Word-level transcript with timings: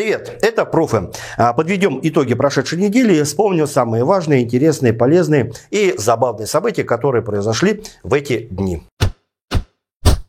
Привет, 0.00 0.38
это 0.40 0.64
Профи. 0.64 1.10
А, 1.36 1.52
подведем 1.52 2.00
итоги 2.02 2.32
прошедшей 2.32 2.78
недели 2.78 3.16
и 3.16 3.22
вспомним 3.22 3.66
самые 3.66 4.02
важные, 4.02 4.44
интересные, 4.44 4.94
полезные 4.94 5.52
и 5.68 5.94
забавные 5.98 6.46
события, 6.46 6.84
которые 6.84 7.22
произошли 7.22 7.82
в 8.02 8.14
эти 8.14 8.48
дни. 8.50 8.82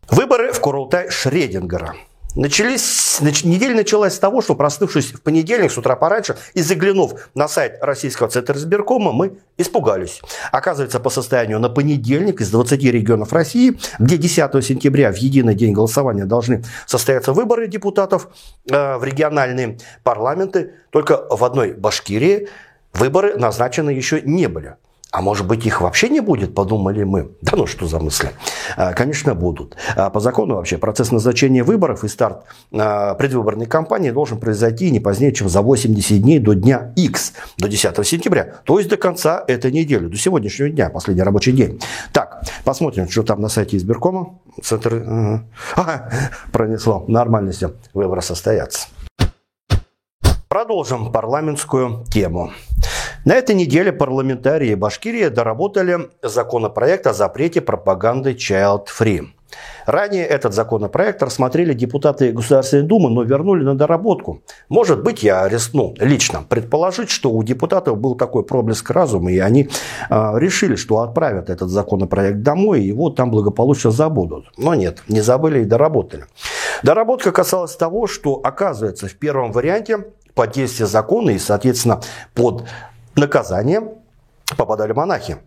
Выборы 0.10 0.51
в 0.51 0.60
Курултай 0.60 1.10
Шредингера. 1.10 1.96
Начались, 2.35 3.19
нач, 3.19 3.43
неделя 3.43 3.75
началась 3.75 4.13
с 4.13 4.19
того, 4.19 4.41
что 4.41 4.55
проснувшись 4.55 5.11
в 5.13 5.21
понедельник 5.21 5.69
с 5.69 5.77
утра 5.77 5.97
пораньше 5.97 6.37
и 6.53 6.61
заглянув 6.61 7.29
на 7.35 7.49
сайт 7.49 7.79
российского 7.81 8.29
центра 8.29 8.55
избиркома, 8.55 9.11
мы 9.11 9.39
испугались. 9.57 10.21
Оказывается, 10.51 11.01
по 11.01 11.09
состоянию 11.09 11.59
на 11.59 11.69
понедельник 11.69 12.39
из 12.39 12.49
20 12.49 12.81
регионов 12.83 13.33
России, 13.33 13.77
где 13.99 14.15
10 14.15 14.63
сентября 14.63 15.12
в 15.12 15.17
единый 15.17 15.55
день 15.55 15.73
голосования 15.73 16.23
должны 16.23 16.63
состояться 16.88 17.34
выборы 17.34 17.67
депутатов 17.67 18.30
э, 18.70 18.98
в 18.98 19.03
региональные 19.03 19.77
парламенты, 20.03 20.75
только 20.89 21.27
в 21.30 21.44
одной 21.44 21.73
Башкирии 21.73 22.48
выборы 22.94 23.36
назначены 23.36 23.89
еще 23.89 24.22
не 24.22 24.48
были. 24.48 24.75
А 25.12 25.22
может 25.22 25.46
быть 25.46 25.66
их 25.66 25.82
вообще 25.82 26.08
не 26.08 26.22
будет, 26.22 26.56
подумали 26.56 27.04
мы. 27.04 27.32
Да 27.42 27.58
ну 27.58 27.68
что 27.68 27.86
за 27.86 28.00
мысли. 28.00 28.32
А, 28.78 28.94
конечно, 28.94 29.36
будут. 29.36 29.76
А, 29.98 30.10
по 30.10 30.22
закону 30.22 30.56
вообще 30.56 30.78
процесс 30.78 31.12
назначения 31.12 31.64
выборов 31.64 32.06
и 32.06 32.08
старт 32.08 32.46
а, 32.72 33.14
предвыборной 33.16 33.66
кампании 33.66 34.12
должен 34.12 34.40
произойти 34.40 34.90
не 34.90 35.02
позднее, 35.02 35.34
чем 35.34 35.50
за 35.50 35.62
80 35.62 36.22
дней 36.22 36.40
до 36.40 36.54
дня 36.54 36.94
X, 36.96 37.34
до 37.58 37.68
10 37.68 38.08
сентября. 38.08 38.62
То 38.64 38.78
есть 38.80 38.90
до 38.90 38.96
конца 38.96 39.44
этой 39.46 39.74
недели, 39.74 40.08
до 40.08 40.16
сегодняшнего 40.16 40.70
дня, 40.70 40.90
последний 40.90 41.23
рабочий 41.23 41.52
день. 41.52 41.82
Так, 42.14 42.44
посмотрим, 42.64 43.09
что 43.09 43.23
там 43.23 43.42
на 43.42 43.50
сайте 43.50 43.76
избиркома. 43.76 44.40
Центр... 44.64 44.94
Ага, 45.76 46.09
пронесло. 46.52 47.04
Нормально 47.08 47.52
все. 47.52 47.73
Выборы 47.94 48.22
состоятся. 48.22 48.88
Продолжим 50.48 51.12
парламентскую 51.12 52.06
тему. 52.12 52.52
На 53.23 53.33
этой 53.33 53.53
неделе 53.53 53.94
парламентарии 53.94 54.73
Башкирии 54.73 55.27
доработали 55.27 56.09
законопроект 56.23 57.05
о 57.05 57.14
запрете 57.14 57.61
пропаганды 57.61 58.31
Child 58.31 58.88
Free. 59.00 59.28
Ранее 59.86 60.25
этот 60.25 60.55
законопроект 60.55 61.22
рассмотрели 61.22 61.73
депутаты 61.73 62.31
Государственной 62.31 62.83
Думы, 62.83 63.11
но 63.11 63.22
вернули 63.22 63.63
на 63.63 63.75
доработку. 63.75 64.41
Может 64.69 65.03
быть, 65.03 65.22
я 65.22 65.47
рискну 65.47 65.94
лично 66.00 66.44
предположить, 66.50 67.11
что 67.11 67.30
у 67.31 67.44
депутатов 67.44 68.00
был 68.00 68.16
такой 68.16 68.44
проблеск 68.44 68.89
разума, 68.89 69.31
и 69.31 69.38
они 69.38 69.69
э, 70.09 70.31
решили, 70.39 70.75
что 70.75 71.00
отправят 71.00 71.52
этот 71.52 71.69
законопроект 71.69 72.41
домой, 72.41 72.81
и 72.81 72.88
его 72.88 73.11
там 73.11 73.30
благополучно 73.30 73.91
забудут. 73.91 74.45
Но 74.58 74.73
нет, 74.73 75.03
не 75.08 75.22
забыли 75.22 75.61
и 75.61 75.66
доработали. 75.66 76.25
Доработка 76.81 77.31
касалась 77.31 77.75
того, 77.75 78.08
что, 78.08 78.41
оказывается, 78.44 79.08
в 79.08 79.13
первом 79.13 79.52
варианте 79.52 80.06
под 80.33 80.53
действие 80.53 80.88
закона 80.88 81.31
и, 81.31 81.38
соответственно, 81.38 82.02
под 82.33 82.63
наказание 83.16 83.81
попадали 84.58 84.94
монахи. 84.94 85.38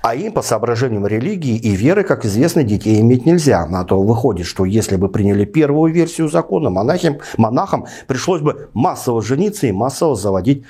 А 0.00 0.14
им 0.14 0.32
по 0.32 0.42
соображениям 0.42 1.06
религии 1.06 1.56
и 1.56 1.70
веры, 1.70 2.04
как 2.04 2.24
известно, 2.24 2.62
детей 2.62 3.00
иметь 3.00 3.26
нельзя. 3.26 3.66
На 3.66 3.84
то 3.84 4.00
выходит, 4.00 4.46
что 4.46 4.64
если 4.64 4.96
бы 4.96 5.08
приняли 5.08 5.44
первую 5.44 5.92
версию 5.92 6.28
закона, 6.28 6.70
монахам, 6.70 7.18
монахам 7.36 7.86
пришлось 8.06 8.40
бы 8.40 8.68
массово 8.74 9.22
жениться 9.22 9.66
и 9.66 9.72
массово 9.72 10.14
заводить 10.14 10.64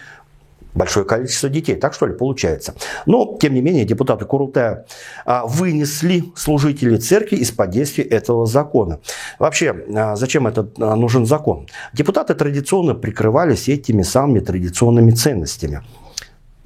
большое 0.77 1.07
количество 1.07 1.49
детей. 1.49 1.77
Так 1.77 1.95
что 1.95 2.07
ли 2.07 2.15
получается? 2.15 2.75
Но, 3.07 3.37
тем 3.41 3.55
не 3.55 3.61
менее, 3.61 3.85
депутаты 3.85 4.25
Курултая 4.25 4.87
а, 5.25 5.47
вынесли 5.47 6.25
служителей 6.37 6.99
церкви 6.99 7.37
из-под 7.37 7.71
действия 7.71 8.05
этого 8.05 8.47
закона. 8.47 9.01
Вообще, 9.39 9.75
а, 9.95 10.17
зачем 10.17 10.47
этот 10.47 10.79
а, 10.79 10.95
нужен 10.95 11.27
закон? 11.27 11.67
Депутаты 11.93 12.35
традиционно 12.35 12.95
прикрывались 12.95 13.69
этими 13.69 14.03
самыми 14.03 14.41
традиционными 14.41 15.11
ценностями 15.11 15.83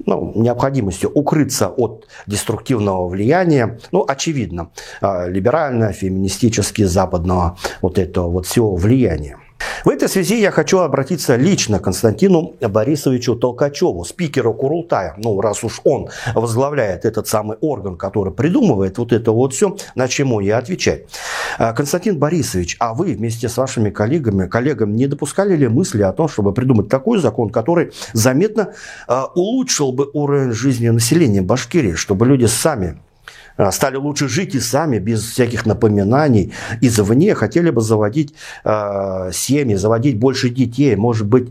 ну, 0.07 0.33
необходимостью 0.35 1.11
укрыться 1.11 1.69
от 1.69 2.07
деструктивного 2.27 3.09
влияния, 3.09 3.79
ну, 3.93 4.05
очевидно, 4.07 4.71
либерального, 5.01 5.93
феминистически 5.93 6.83
западного 6.83 7.59
вот 7.83 7.99
этого 7.99 8.29
вот 8.29 8.47
всего 8.47 8.77
влияния. 8.77 9.40
В 9.85 9.89
этой 9.89 10.09
связи 10.09 10.39
я 10.39 10.51
хочу 10.51 10.79
обратиться 10.79 11.37
лично 11.37 11.79
к 11.79 11.85
Константину 11.85 12.55
Борисовичу 12.61 13.35
Толкачеву, 13.35 14.05
спикеру 14.05 14.53
Курултая. 14.53 15.15
Ну, 15.17 15.41
раз 15.41 15.65
уж 15.65 15.81
он 15.85 16.09
возглавляет 16.35 17.05
этот 17.05 17.29
самый 17.29 17.57
орган, 17.61 17.97
который 17.97 18.33
придумывает 18.33 18.99
вот 18.99 19.13
это 19.13 19.33
вот 19.33 19.55
все, 19.55 19.77
на 19.95 20.07
чему 20.07 20.41
я 20.41 20.59
отвечать. 20.59 21.05
А, 21.59 21.73
Константин 21.73 22.19
Борисович, 22.19 22.77
а 22.79 22.93
вы 22.93 23.15
вместе 23.15 23.49
с 23.49 23.57
вашими 23.57 23.91
коллегами, 23.91 24.47
коллегами 24.47 24.93
не 24.93 25.07
допускали 25.07 25.57
ли 25.57 25.69
мысли 25.69 26.03
о 26.03 26.13
том, 26.13 26.29
чтобы 26.29 26.53
придумать 26.53 26.89
такой 26.89 27.19
закон, 27.19 27.51
который 27.51 27.93
заметно 28.13 28.75
а, 29.09 29.27
улучшил 29.35 29.93
бы 29.93 30.11
уровень 30.13 30.53
жизни 30.53 30.89
населения 30.91 31.41
Башкирии, 31.41 31.95
чтобы 31.95 32.27
люди 32.27 32.45
сами 32.45 32.99
стали 33.71 33.97
лучше 33.97 34.29
жить 34.29 34.55
и 34.55 34.61
сами, 34.61 34.99
без 34.99 35.23
всяких 35.23 35.67
напоминаний 35.67 36.53
извне, 36.81 37.35
хотели 37.35 37.71
бы 37.71 37.81
заводить 37.81 38.35
э, 38.65 39.31
семьи, 39.33 39.75
заводить 39.75 40.19
больше 40.19 40.49
детей, 40.49 40.97
может 40.97 41.27
быть, 41.27 41.51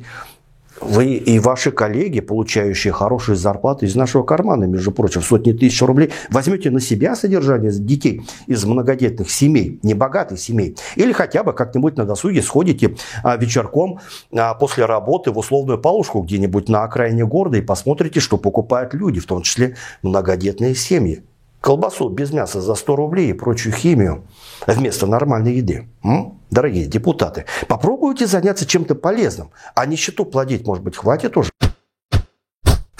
вы 0.81 1.15
и 1.15 1.39
ваши 1.39 1.71
коллеги, 1.71 2.19
получающие 2.19 2.93
хорошие 2.93 3.35
зарплаты 3.35 3.85
из 3.85 3.95
нашего 3.95 4.23
кармана, 4.23 4.65
между 4.65 4.91
прочим, 4.91 5.21
сотни 5.21 5.51
тысяч 5.51 5.81
рублей, 5.81 6.11
возьмете 6.29 6.69
на 6.71 6.79
себя 6.79 7.15
содержание 7.15 7.71
детей 7.71 8.21
из 8.47 8.63
многодетных 8.65 9.29
семей, 9.29 9.79
небогатых 9.83 10.39
семей, 10.39 10.77
или 10.95 11.11
хотя 11.11 11.43
бы 11.43 11.53
как-нибудь 11.53 11.97
на 11.97 12.05
досуге 12.05 12.41
сходите 12.41 12.95
а, 13.23 13.35
вечерком 13.37 13.99
а, 14.31 14.53
после 14.53 14.85
работы 14.85 15.31
в 15.31 15.37
условную 15.37 15.79
полушку 15.79 16.21
где-нибудь 16.21 16.69
на 16.69 16.83
окраине 16.83 17.25
города 17.25 17.57
и 17.57 17.61
посмотрите, 17.61 18.19
что 18.19 18.37
покупают 18.37 18.93
люди, 18.93 19.19
в 19.19 19.25
том 19.25 19.41
числе 19.41 19.75
многодетные 20.01 20.75
семьи 20.75 21.23
колбасу 21.61 22.09
без 22.09 22.31
мяса 22.31 22.61
за 22.61 22.75
100 22.75 22.95
рублей 22.95 23.29
и 23.29 23.33
прочую 23.33 23.73
химию 23.73 24.23
вместо 24.67 25.07
нормальной 25.07 25.55
еды. 25.55 25.87
М? 26.03 26.39
Дорогие 26.51 26.85
депутаты, 26.85 27.45
попробуйте 27.67 28.25
заняться 28.25 28.65
чем-то 28.65 28.95
полезным, 28.95 29.51
а 29.75 29.85
нищету 29.85 30.25
плодить, 30.25 30.65
может 30.65 30.83
быть, 30.83 30.95
хватит 30.95 31.37
уже 31.37 31.51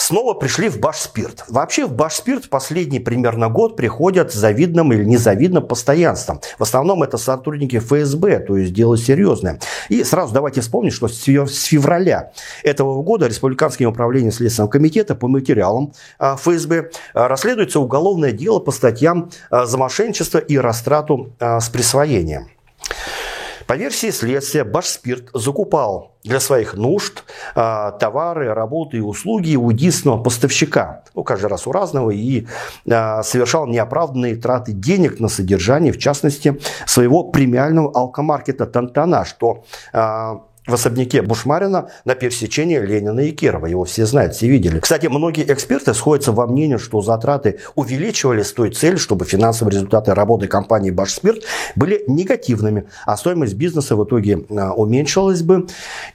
снова 0.09 0.33
пришли 0.33 0.69
в 0.69 0.79
Башспирт. 0.79 1.45
Вообще 1.49 1.85
в 1.85 1.93
Башспирт 1.93 2.49
последний 2.49 2.99
примерно 2.99 3.47
год 3.47 3.75
приходят 3.75 4.31
с 4.31 4.35
завидным 4.35 4.91
или 4.91 5.03
незавидным 5.03 5.67
постоянством. 5.67 6.41
В 6.57 6.63
основном 6.63 7.03
это 7.03 7.19
сотрудники 7.19 7.77
ФСБ, 7.77 8.39
то 8.39 8.57
есть 8.57 8.73
дело 8.73 8.97
серьезное. 8.97 9.59
И 9.87 10.03
сразу 10.03 10.33
давайте 10.33 10.61
вспомнить, 10.61 10.93
что 10.93 11.07
с 11.07 11.63
февраля 11.63 12.31
этого 12.63 13.03
года 13.03 13.27
Республиканским 13.27 13.87
управлением 13.89 14.31
Следственного 14.31 14.71
комитета 14.71 15.13
по 15.13 15.27
материалам 15.27 15.93
а, 16.17 16.37
ФСБ 16.37 16.89
а, 17.13 17.27
расследуется 17.27 17.79
уголовное 17.79 18.31
дело 18.31 18.59
по 18.59 18.71
статьям 18.71 19.29
а, 19.51 19.67
за 19.67 19.77
мошенничество 19.77 20.39
и 20.39 20.57
растрату 20.57 21.33
с 21.39 21.69
присвоением. 21.69 22.47
По 23.69 23.75
версии 23.75 24.09
следствия, 24.09 24.63
Башспирт 24.63 25.29
закупал 25.35 26.15
для 26.23 26.39
своих 26.39 26.73
нужд 26.73 27.23
э, 27.55 27.91
товары, 27.99 28.51
работы 28.51 28.97
и 28.97 28.99
услуги 28.99 29.55
у 29.55 29.69
единственного 29.69 30.23
поставщика, 30.23 31.03
ну, 31.13 31.23
каждый 31.23 31.51
раз 31.51 31.67
у 31.67 31.71
разного, 31.71 32.09
и 32.09 32.47
э, 32.87 33.21
совершал 33.21 33.67
неоправданные 33.67 34.37
траты 34.37 34.71
денег 34.71 35.19
на 35.19 35.27
содержание, 35.27 35.93
в 35.93 35.99
частности, 35.99 36.59
своего 36.87 37.25
премиального 37.25 37.91
алкомаркета 37.93 38.65
«Тантана», 38.65 39.23
что 39.23 39.63
э, 39.93 40.39
в 40.69 40.73
особняке 40.73 41.21
Бушмарина 41.21 41.89
на 42.05 42.15
пересечении 42.15 42.79
Ленина 42.79 43.19
и 43.21 43.31
Кирова. 43.31 43.65
Его 43.65 43.83
все 43.83 44.05
знают, 44.05 44.35
все 44.35 44.47
видели. 44.47 44.79
Кстати, 44.79 45.07
многие 45.07 45.51
эксперты 45.51 45.93
сходятся 45.93 46.31
во 46.31 46.47
мнении, 46.47 46.77
что 46.77 47.01
затраты 47.01 47.59
увеличивались 47.75 48.47
с 48.47 48.53
той 48.53 48.71
целью, 48.71 48.97
чтобы 48.97 49.25
финансовые 49.25 49.75
результаты 49.75 50.13
работы 50.13 50.47
компании 50.47 50.91
«Башспирт» 50.91 51.43
были 51.75 52.03
негативными, 52.07 52.87
а 53.05 53.17
стоимость 53.17 53.55
бизнеса 53.55 53.95
в 53.95 54.03
итоге 54.03 54.45
а, 54.49 54.73
уменьшилась 54.73 55.41
бы. 55.41 55.67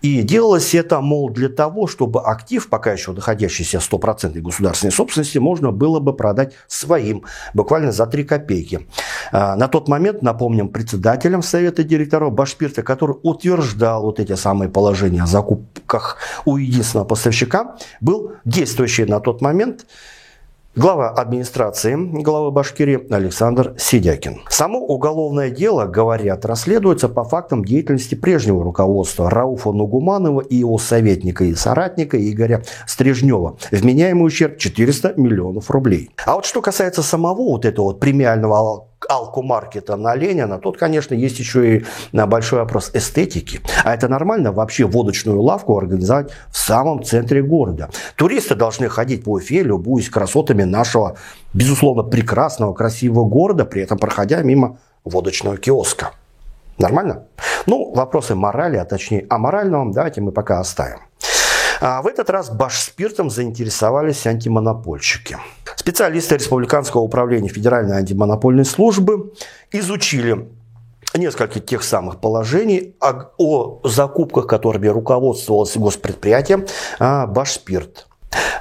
И 0.03 0.23
делалось 0.23 0.75
это, 0.75 1.01
мол, 1.01 1.31
для 1.31 1.49
того, 1.49 1.87
чтобы 1.87 2.21
актив, 2.21 2.69
пока 2.69 2.93
еще 2.93 3.13
находящийся 3.13 3.79
100% 3.79 4.41
государственной 4.41 4.93
собственности, 4.93 5.39
можно 5.39 5.71
было 5.71 6.01
бы 6.01 6.15
продать 6.15 6.55
своим, 6.67 7.25
буквально 7.53 7.93
за 7.93 8.07
3 8.07 8.25
копейки. 8.25 8.87
А, 9.33 9.57
на 9.57 9.69
тот 9.69 9.89
момент, 9.89 10.23
напомним, 10.23 10.69
председателем 10.69 11.43
Совета 11.43 11.85
директоров 11.85 12.33
«Башспирта», 12.33 12.83
который 12.83 13.17
утверждал 13.23 14.03
вот 14.03 14.21
эти 14.21 14.35
самое 14.45 14.71
положение 14.71 15.23
о 15.23 15.27
закупках 15.27 16.19
у 16.45 16.59
единственного 16.59 17.07
поставщика, 17.07 17.77
был 18.03 18.33
действующий 18.45 19.07
на 19.07 19.21
тот 19.21 19.41
момент 19.41 19.87
Глава 20.77 21.11
администрации 21.11 21.95
главы 21.95 22.51
Башкирии 22.51 23.07
Александр 23.15 23.75
Сидякин. 23.79 24.41
Само 24.49 24.81
уголовное 24.81 25.49
дело, 25.49 25.87
говорят, 25.87 26.45
расследуется 26.45 27.09
по 27.09 27.23
фактам 27.23 27.65
деятельности 27.65 28.17
прежнего 28.17 28.65
руководства 28.65 29.31
Рауфа 29.31 29.71
Нугуманова 29.71 30.41
и 30.41 30.57
его 30.57 30.79
советника 30.79 31.45
и 31.45 31.55
соратника 31.55 32.19
Игоря 32.19 32.65
Стрижнева. 32.89 33.57
Вменяемый 33.71 34.27
ущерб 34.27 34.59
400 34.59 35.15
миллионов 35.17 35.71
рублей. 35.71 36.11
А 36.27 36.35
вот 36.35 36.45
что 36.45 36.61
касается 36.61 37.05
самого 37.05 37.53
вот 37.53 37.65
этого 37.65 37.87
вот 37.87 38.01
премиального 38.01 38.89
алкомаркета 39.09 39.97
на 39.97 40.15
Ленина, 40.15 40.59
тут, 40.59 40.79
конечно, 40.79 41.15
есть 41.15 41.39
еще 41.39 41.77
и 41.77 41.85
большой 42.13 42.61
вопрос 42.61 42.91
эстетики. 42.95 43.61
А 43.85 43.95
это 43.95 44.09
нормально 44.09 44.53
вообще 44.53 44.85
водочную 44.85 45.41
лавку 45.41 45.77
организовать 45.77 46.31
в 46.51 46.57
самом 46.57 47.03
центре 47.03 47.43
города? 47.43 47.91
Туристы 48.17 48.55
должны 48.55 48.89
ходить 48.89 49.25
по 49.25 49.31
Уфе, 49.31 49.63
любуясь 49.63 50.09
красотами 50.09 50.63
нашего, 50.63 51.17
безусловно, 51.53 52.03
прекрасного, 52.03 52.75
красивого 52.75 53.29
города, 53.29 53.65
при 53.65 53.83
этом 53.83 53.99
проходя 53.99 54.43
мимо 54.43 54.79
водочного 55.05 55.57
киоска. 55.57 56.13
Нормально? 56.79 57.25
Ну, 57.67 57.93
вопросы 57.95 58.35
морали, 58.35 58.77
а 58.77 58.85
точнее 58.85 59.27
аморального, 59.31 59.93
давайте 59.93 60.21
мы 60.21 60.33
пока 60.33 60.61
оставим. 60.61 60.99
А 61.87 62.01
в 62.01 62.07
этот 62.07 62.31
раз 62.31 62.49
Башспиртом 62.49 63.29
заинтересовались 63.29 64.27
антимонопольщики. 64.27 65.37
Специалисты 65.77 66.37
Республиканского 66.37 67.03
управления 67.03 67.51
Федеральной 67.51 67.99
антимонопольной 67.99 68.65
службы 68.65 69.35
изучили 69.71 70.49
несколько 71.15 71.61
тех 71.61 71.83
самых 71.83 72.23
положений 72.23 72.97
о, 73.01 73.25
о 73.37 73.81
закупках, 73.85 74.47
которыми 74.47 74.87
руководствовалось 74.87 75.77
госпредприятие 75.77 76.65
а, 76.99 77.27
Башспирт. 77.27 78.07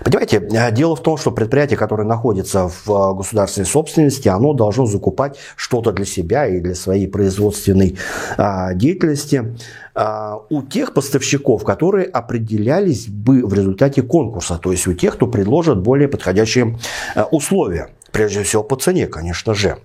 Понимаете, 0.03 0.37
э, 0.37 0.71
дело 0.71 0.95
в 0.95 1.01
том, 1.01 1.17
что 1.17 1.31
предприятие, 1.31 1.77
которое 1.77 2.03
находится 2.03 2.67
в 2.67 2.89
э, 2.89 3.15
государственной 3.15 3.65
собственности, 3.65 4.27
оно 4.27 4.53
должно 4.53 4.85
закупать 4.85 5.37
что-то 5.55 5.91
для 5.91 6.05
себя 6.05 6.47
и 6.47 6.59
для 6.59 6.75
своей 6.75 7.07
производственной 7.07 7.97
а, 8.37 8.73
деятельности 8.73 9.55
а, 9.95 10.39
у 10.49 10.61
тех 10.63 10.93
поставщиков, 10.93 11.63
которые 11.63 12.05
определялись 12.05 13.07
бы 13.07 13.45
в 13.45 13.53
результате 13.53 14.01
конкурса, 14.01 14.57
то 14.57 14.71
есть 14.71 14.87
у 14.87 14.93
тех, 14.93 15.15
кто 15.15 15.27
предложит 15.27 15.79
более 15.79 16.07
подходящие 16.07 16.77
а, 17.15 17.25
условия, 17.25 17.89
прежде 18.11 18.43
всего 18.43 18.63
по 18.63 18.75
цене, 18.75 19.07
конечно 19.07 19.53
же. 19.53 19.77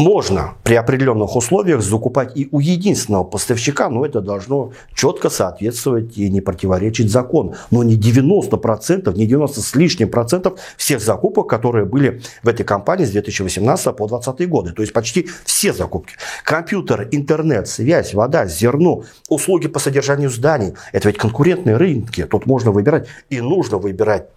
Можно 0.00 0.54
при 0.64 0.76
определенных 0.76 1.36
условиях 1.36 1.82
закупать 1.82 2.34
и 2.34 2.48
у 2.52 2.60
единственного 2.60 3.22
поставщика, 3.22 3.90
но 3.90 4.06
это 4.06 4.22
должно 4.22 4.72
четко 4.94 5.28
соответствовать 5.28 6.16
и 6.16 6.30
не 6.30 6.40
противоречить 6.40 7.10
закону. 7.10 7.54
Но 7.70 7.82
не 7.82 7.98
90%, 7.98 9.14
не 9.14 9.26
90 9.26 9.60
с 9.60 9.74
лишним 9.74 10.08
процентов 10.08 10.58
всех 10.78 11.02
закупок, 11.02 11.50
которые 11.50 11.84
были 11.84 12.22
в 12.42 12.48
этой 12.48 12.64
компании 12.64 13.04
с 13.04 13.10
2018 13.10 13.94
по 13.94 14.08
2020 14.08 14.48
годы. 14.48 14.72
То 14.72 14.80
есть 14.80 14.94
почти 14.94 15.28
все 15.44 15.74
закупки. 15.74 16.14
Компьютер, 16.44 17.06
интернет, 17.10 17.68
связь, 17.68 18.14
вода, 18.14 18.46
зерно, 18.46 19.04
услуги 19.28 19.68
по 19.68 19.78
содержанию 19.80 20.30
зданий. 20.30 20.72
Это 20.92 21.08
ведь 21.08 21.18
конкурентные 21.18 21.76
рынки. 21.76 22.24
Тут 22.24 22.46
можно 22.46 22.70
выбирать 22.70 23.06
и 23.28 23.42
нужно 23.42 23.76
выбирать. 23.76 24.28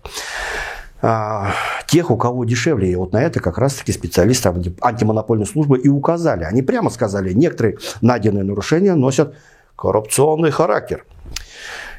А, 1.05 1.51
тех, 1.85 2.11
у 2.11 2.15
кого 2.15 2.45
дешевле. 2.45 2.89
И 2.89 2.95
вот 2.95 3.11
на 3.11 3.21
это 3.21 3.41
как 3.41 3.57
раз-таки 3.57 3.91
специалисты 3.91 4.49
антимонопольной 4.79 5.45
службы 5.45 5.77
и 5.77 5.89
указали. 5.89 6.45
Они 6.45 6.61
прямо 6.61 6.89
сказали, 6.89 7.33
некоторые 7.33 7.77
найденные 7.99 8.45
нарушения 8.45 8.95
носят 8.95 9.35
коррупционный 9.75 10.51
характер. 10.51 11.05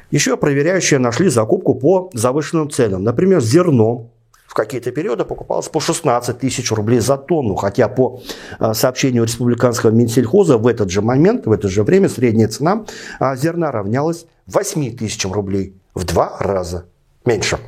Еще 0.09 0.37
проверяющие 0.37 0.97
нашли 0.97 1.29
закупку 1.29 1.75
по 1.75 2.09
завышенным 2.13 2.71
ценам. 2.71 3.03
Например, 3.03 3.41
зерно 3.41 4.09
в 4.47 4.55
какие-то 4.55 4.89
периоды 4.89 5.23
покупалось 5.23 5.67
по 5.67 5.79
16 5.79 6.39
тысяч 6.39 6.71
рублей 6.71 6.99
за 6.99 7.17
тонну, 7.17 7.53
хотя 7.53 7.87
по 7.87 8.23
а, 8.57 8.73
сообщению 8.73 9.25
республиканского 9.25 9.91
Минсельхоза 9.91 10.57
в 10.57 10.65
этот 10.65 10.89
же 10.89 11.03
момент, 11.03 11.45
в 11.45 11.51
это 11.51 11.67
же 11.67 11.83
время 11.83 12.09
средняя 12.09 12.47
цена 12.47 12.85
а, 13.19 13.35
зерна 13.35 13.71
равнялась 13.71 14.25
8 14.47 14.97
тысячам 14.97 15.31
рублей 15.31 15.75
в 15.93 16.05
два 16.05 16.37
раза 16.39 16.85
меньше. 17.23 17.59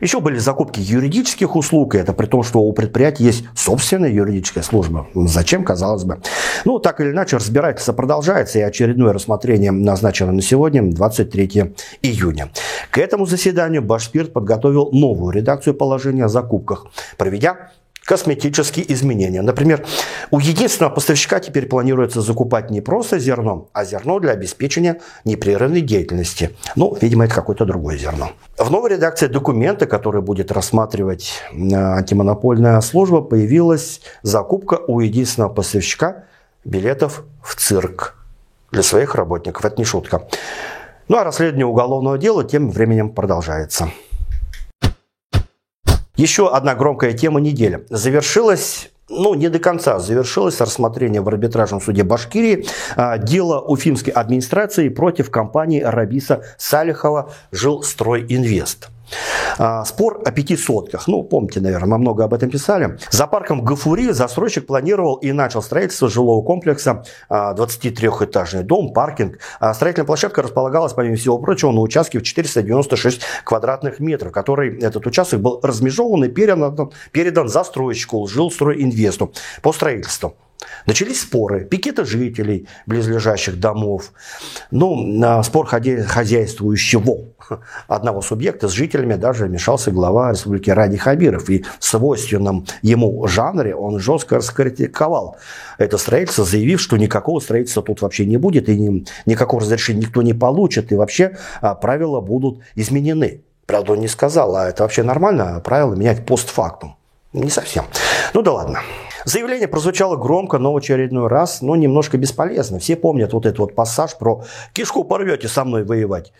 Еще 0.00 0.20
были 0.20 0.38
закупки 0.38 0.80
юридических 0.80 1.56
услуг, 1.56 1.94
и 1.94 1.98
это 1.98 2.12
при 2.12 2.26
том, 2.26 2.42
что 2.42 2.60
у 2.60 2.72
предприятия 2.72 3.24
есть 3.24 3.44
собственная 3.54 4.10
юридическая 4.10 4.62
служба. 4.62 5.06
Зачем, 5.14 5.64
казалось 5.64 6.04
бы. 6.04 6.20
Ну, 6.64 6.78
так 6.78 7.00
или 7.00 7.10
иначе, 7.10 7.36
разбирательство 7.36 7.92
продолжается, 7.92 8.58
и 8.58 8.62
очередное 8.62 9.12
рассмотрение 9.12 9.72
назначено 9.72 10.32
на 10.32 10.42
сегодня, 10.42 10.82
23 10.82 11.74
июня. 12.02 12.50
К 12.90 12.98
этому 12.98 13.26
заседанию 13.26 13.82
Башспирт 13.82 14.32
подготовил 14.32 14.90
новую 14.92 15.32
редакцию 15.32 15.74
положения 15.74 16.24
о 16.24 16.28
закупках, 16.28 16.86
проведя 17.16 17.70
косметические 18.06 18.90
изменения. 18.92 19.42
Например, 19.42 19.84
у 20.30 20.38
единственного 20.38 20.94
поставщика 20.94 21.40
теперь 21.40 21.66
планируется 21.66 22.20
закупать 22.20 22.70
не 22.70 22.80
просто 22.80 23.18
зерно, 23.18 23.68
а 23.72 23.84
зерно 23.84 24.20
для 24.20 24.30
обеспечения 24.30 25.00
непрерывной 25.24 25.80
деятельности. 25.80 26.56
Ну, 26.76 26.96
видимо, 27.00 27.24
это 27.24 27.34
какое-то 27.34 27.64
другое 27.64 27.98
зерно. 27.98 28.30
В 28.56 28.70
новой 28.70 28.90
редакции 28.90 29.26
документа, 29.26 29.86
который 29.86 30.22
будет 30.22 30.52
рассматривать 30.52 31.32
э, 31.52 31.74
антимонопольная 31.74 32.80
служба, 32.80 33.22
появилась 33.22 34.00
закупка 34.22 34.78
у 34.86 35.00
единственного 35.00 35.52
поставщика 35.52 36.24
билетов 36.64 37.24
в 37.42 37.56
цирк 37.56 38.14
для 38.70 38.84
своих 38.84 39.16
работников. 39.16 39.64
Это 39.64 39.76
не 39.78 39.84
шутка. 39.84 40.28
Ну 41.08 41.16
а 41.16 41.24
расследование 41.24 41.66
уголовного 41.66 42.18
дела 42.18 42.44
тем 42.44 42.70
временем 42.70 43.10
продолжается. 43.10 43.90
Еще 46.16 46.48
одна 46.48 46.74
громкая 46.74 47.12
тема 47.12 47.40
недели. 47.40 47.84
Завершилась 47.90 48.90
ну, 49.08 49.34
не 49.34 49.48
до 49.48 49.60
конца 49.60 50.00
завершилось 50.00 50.60
рассмотрение 50.60 51.20
в 51.20 51.28
арбитражном 51.28 51.80
суде 51.80 52.02
Башкирии 52.02 52.66
а, 52.96 53.18
дело 53.18 53.60
уфимской 53.60 54.12
администрации 54.12 54.88
против 54.88 55.30
компании 55.30 55.80
Рабиса 55.80 56.42
Салихова 56.58 57.30
«Жилстройинвест». 57.52 58.88
А, 59.58 59.84
спор 59.84 60.22
о 60.24 60.30
пяти 60.30 60.56
сотках. 60.56 61.08
Ну, 61.08 61.22
помните, 61.22 61.60
наверное, 61.60 61.88
мы 61.88 61.98
много 61.98 62.24
об 62.24 62.34
этом 62.34 62.50
писали. 62.50 62.98
За 63.10 63.26
парком 63.26 63.64
Гафури 63.64 64.10
застройщик 64.10 64.66
планировал 64.66 65.16
и 65.16 65.32
начал 65.32 65.62
строительство 65.62 66.08
жилого 66.08 66.44
комплекса 66.44 67.04
23-этажный 67.30 68.60
а, 68.60 68.62
дом, 68.62 68.92
паркинг. 68.92 69.38
А 69.60 69.72
строительная 69.74 70.06
площадка 70.06 70.42
располагалась, 70.42 70.92
помимо 70.92 71.16
всего 71.16 71.38
прочего, 71.38 71.72
на 71.72 71.80
участке 71.80 72.18
в 72.18 72.22
496 72.22 73.20
квадратных 73.44 74.00
метров, 74.00 74.32
который 74.32 74.78
этот 74.80 75.06
участок 75.06 75.40
был 75.40 75.60
размежован 75.62 76.24
и 76.24 76.28
передан, 76.28 76.90
передан 77.12 77.48
застройщику 77.48 78.26
Жилстройинвесту 78.26 79.32
по 79.62 79.72
строительству. 79.72 80.36
Начались 80.86 81.22
споры, 81.22 81.64
пикеты 81.64 82.04
жителей 82.04 82.68
близлежащих 82.86 83.58
домов. 83.58 84.12
Ну, 84.70 85.42
спор 85.42 85.66
хозяйствующего 85.66 87.26
одного 87.88 88.22
субъекта 88.22 88.68
с 88.68 88.72
жителями 88.72 89.14
даже 89.14 89.46
вмешался 89.46 89.90
глава 89.90 90.30
республики 90.30 90.70
Ради 90.70 90.96
Хабиров. 90.96 91.50
И 91.50 91.64
в 91.78 91.84
свойственном 91.84 92.66
ему 92.82 93.26
жанре 93.26 93.74
он 93.74 93.98
жестко 93.98 94.36
раскритиковал 94.36 95.36
это 95.78 95.98
строительство, 95.98 96.44
заявив, 96.44 96.80
что 96.80 96.96
никакого 96.96 97.40
строительства 97.40 97.82
тут 97.82 98.02
вообще 98.02 98.24
не 98.24 98.36
будет, 98.36 98.68
и 98.68 98.78
ни, 98.78 99.04
никакого 99.26 99.62
разрешения 99.62 100.00
никто 100.00 100.22
не 100.22 100.34
получит, 100.34 100.92
и 100.92 100.94
вообще 100.94 101.36
а, 101.60 101.74
правила 101.74 102.20
будут 102.20 102.60
изменены. 102.76 103.42
Правда, 103.66 103.92
он 103.92 104.00
не 104.00 104.08
сказал, 104.08 104.54
а 104.54 104.68
это 104.68 104.84
вообще 104.84 105.02
нормально, 105.02 105.60
правила 105.64 105.94
менять 105.94 106.24
постфактум. 106.24 106.96
Не 107.32 107.50
совсем. 107.50 107.84
Ну 108.34 108.42
да 108.42 108.52
ладно. 108.52 108.80
Заявление 109.24 109.66
прозвучало 109.66 110.16
громко, 110.16 110.58
но 110.58 110.72
в 110.72 110.76
очередной 110.76 111.28
раз, 111.28 111.60
но 111.60 111.74
немножко 111.74 112.16
бесполезно. 112.16 112.78
Все 112.78 112.94
помнят 112.94 113.32
вот 113.32 113.44
этот 113.44 113.58
вот 113.58 113.74
пассаж 113.74 114.16
про 114.16 114.44
«кишку 114.72 115.04
порвете 115.04 115.48
со 115.48 115.64
мной 115.64 115.84
воевать». 115.84 116.32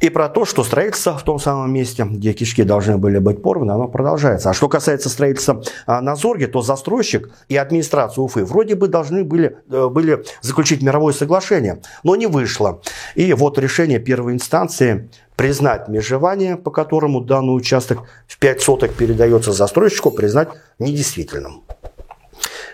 И 0.00 0.08
про 0.08 0.30
то, 0.30 0.46
что 0.46 0.64
строительство 0.64 1.16
в 1.16 1.22
том 1.22 1.38
самом 1.38 1.72
месте, 1.72 2.04
где 2.04 2.32
кишки 2.32 2.62
должны 2.62 2.96
были 2.96 3.18
быть 3.18 3.42
порваны, 3.42 3.72
оно 3.72 3.86
продолжается. 3.86 4.50
А 4.50 4.54
что 4.54 4.68
касается 4.68 5.10
строительства 5.10 5.62
а, 5.86 6.00
на 6.00 6.16
Зорге, 6.16 6.46
то 6.46 6.62
застройщик 6.62 7.30
и 7.48 7.56
администрация 7.56 8.22
Уфы 8.22 8.44
вроде 8.44 8.74
бы 8.74 8.88
должны 8.88 9.24
были, 9.24 9.58
э, 9.70 9.88
были 9.88 10.24
заключить 10.40 10.82
мировое 10.82 11.12
соглашение, 11.12 11.82
но 12.02 12.16
не 12.16 12.26
вышло. 12.26 12.80
И 13.14 13.32
вот 13.34 13.58
решение 13.58 13.98
первой 13.98 14.32
инстанции 14.32 15.10
признать 15.36 15.88
межевание, 15.88 16.56
по 16.56 16.70
которому 16.70 17.20
данный 17.20 17.54
участок 17.54 18.04
в 18.26 18.38
5 18.38 18.62
соток 18.62 18.92
передается 18.94 19.52
застройщику, 19.52 20.10
признать 20.10 20.48
недействительным. 20.78 21.62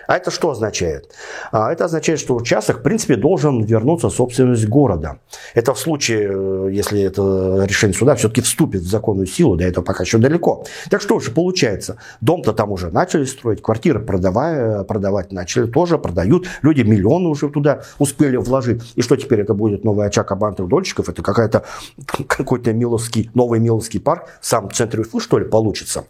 А 0.07 0.17
это 0.17 0.31
что 0.31 0.51
означает? 0.51 1.11
А 1.51 1.71
это 1.71 1.85
означает, 1.85 2.19
что 2.19 2.35
участок, 2.35 2.79
в 2.79 2.81
принципе, 2.81 3.15
должен 3.15 3.63
вернуться 3.63 4.07
в 4.09 4.13
собственность 4.13 4.67
города. 4.67 5.19
Это 5.53 5.73
в 5.73 5.79
случае, 5.79 6.29
э, 6.31 6.69
если 6.71 7.01
это 7.01 7.65
решение 7.67 7.95
суда 7.95 8.15
все-таки 8.15 8.41
вступит 8.41 8.81
в 8.81 8.89
законную 8.89 9.27
силу, 9.27 9.55
до 9.57 9.65
этого 9.65 9.83
пока 9.83 10.03
еще 10.03 10.17
далеко. 10.17 10.65
Так 10.89 11.01
что 11.01 11.19
же 11.19 11.31
получается? 11.31 11.97
Дом-то 12.21 12.53
там 12.53 12.71
уже 12.71 12.89
начали 12.89 13.25
строить, 13.25 13.61
квартиры 13.61 13.99
продавая, 13.99 14.83
продавать 14.83 15.31
начали, 15.31 15.67
тоже 15.67 15.97
продают. 15.97 16.47
Люди 16.61 16.81
миллионы 16.81 17.27
уже 17.27 17.49
туда 17.49 17.81
успели 17.99 18.37
вложить. 18.37 18.81
И 18.95 19.01
что 19.01 19.17
теперь 19.17 19.41
это 19.41 19.53
будет 19.53 19.83
новый 19.83 20.07
очаг 20.07 20.31
абантов 20.31 20.69
дольщиков? 20.69 21.09
Это 21.09 21.21
какая-то 21.21 21.65
какой-то 22.27 22.71
Миловский, 22.71 23.29
новый 23.33 23.59
Миловский 23.59 23.99
парк 23.99 24.29
в 24.39 24.45
самом 24.45 24.71
центре 24.71 25.01
Уфы, 25.01 25.19
что 25.19 25.37
ли, 25.37 25.45
получится? 25.45 26.05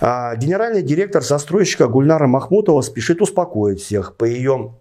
А, 0.00 0.34
генеральный 0.36 0.82
директор 0.82 1.22
застройщика 1.22 1.88
Гульнара 1.88 2.26
Махмутова 2.26 2.80
спешит 2.82 3.20
успокоить 3.22 3.80
всех. 3.80 4.16
По 4.16 4.24
ее 4.24 4.74